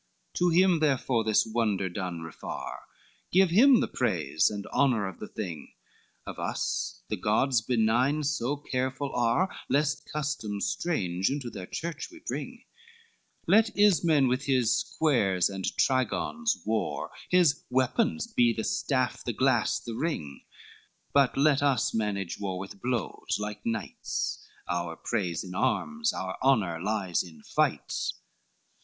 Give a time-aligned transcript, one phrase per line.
[0.01, 2.79] LI "To him therefore this wonder done refar,
[3.31, 5.73] Give him the praise and honor of the thing,
[6.25, 12.17] Of us the gods benign so careful are Lest customs strange into their church we
[12.17, 12.65] bring:
[13.45, 19.79] Let Ismen with his squares and trigons war, His weapons be the staff, the glass,
[19.79, 20.41] the ring;
[21.13, 26.81] But let us manage war with blows like knights, Our praise in arms, our honor
[26.81, 28.15] lies in fights."